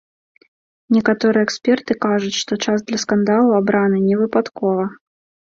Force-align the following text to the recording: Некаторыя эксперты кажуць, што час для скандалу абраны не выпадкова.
Некаторыя 0.95 1.43
эксперты 1.47 1.97
кажуць, 2.07 2.33
што 2.41 2.59
час 2.65 2.85
для 2.89 2.99
скандалу 3.05 3.55
абраны 3.61 4.03
не 4.09 4.15
выпадкова. 4.25 4.83